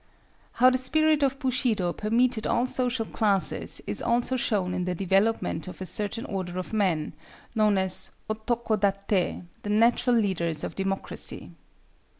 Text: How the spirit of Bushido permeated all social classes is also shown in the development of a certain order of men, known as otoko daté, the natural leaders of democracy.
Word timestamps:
How 0.53 0.71
the 0.71 0.79
spirit 0.79 1.21
of 1.21 1.37
Bushido 1.37 1.93
permeated 1.93 2.47
all 2.47 2.65
social 2.65 3.05
classes 3.05 3.81
is 3.85 4.01
also 4.01 4.35
shown 4.35 4.73
in 4.73 4.85
the 4.85 4.95
development 4.95 5.67
of 5.67 5.79
a 5.79 5.85
certain 5.85 6.25
order 6.25 6.57
of 6.57 6.73
men, 6.73 7.13
known 7.53 7.77
as 7.77 8.09
otoko 8.27 8.79
daté, 8.81 9.43
the 9.61 9.69
natural 9.69 10.15
leaders 10.15 10.63
of 10.63 10.75
democracy. 10.75 11.51